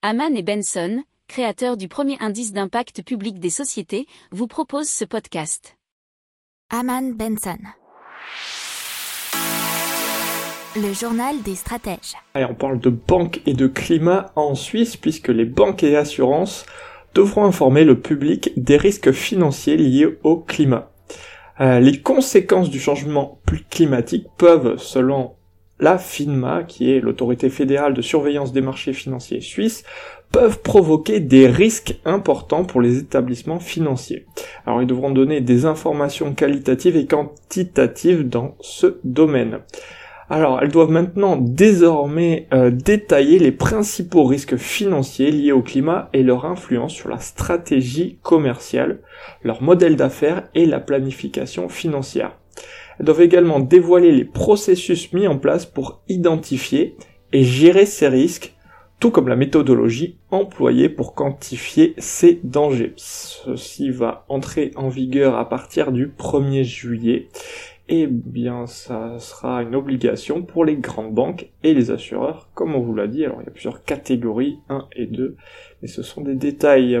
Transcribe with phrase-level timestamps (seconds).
[0.00, 5.76] Haman et Benson, créateurs du premier indice d'impact public des sociétés, vous proposent ce podcast.
[6.70, 7.58] Haman Benson.
[10.76, 12.14] Le journal des stratèges.
[12.36, 16.64] Et on parle de banque et de climat en Suisse puisque les banques et assurances
[17.16, 20.92] devront informer le public des risques financiers liés au climat.
[21.60, 25.34] Euh, les conséquences du changement climatique peuvent, selon
[25.80, 29.84] la FINMA, qui est l'autorité fédérale de surveillance des marchés financiers suisses,
[30.32, 34.26] peuvent provoquer des risques importants pour les établissements financiers.
[34.66, 39.60] Alors ils devront donner des informations qualitatives et quantitatives dans ce domaine.
[40.30, 46.22] Alors, elles doivent maintenant désormais euh, détailler les principaux risques financiers liés au climat et
[46.22, 49.00] leur influence sur la stratégie commerciale,
[49.42, 52.36] leur modèle d'affaires et la planification financière.
[52.98, 56.96] Elles doivent également dévoiler les processus mis en place pour identifier
[57.32, 58.54] et gérer ces risques,
[59.00, 62.94] tout comme la méthodologie employée pour quantifier ces dangers.
[62.96, 67.28] Ceci va entrer en vigueur à partir du 1er juillet
[67.88, 72.80] eh bien ça sera une obligation pour les grandes banques et les assureurs, comme on
[72.80, 73.24] vous l'a dit.
[73.24, 75.36] Alors il y a plusieurs catégories, 1 et 2,
[75.80, 77.00] mais ce sont des détails.